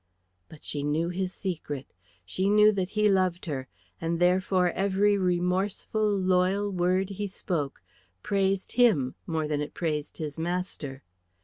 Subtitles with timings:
[0.49, 1.93] But she knew his secret,
[2.25, 3.67] she knew that he loved her,
[4.01, 7.83] and therefore every remorseful, loyal word he spoke
[8.23, 11.03] praised him more than it praised his master.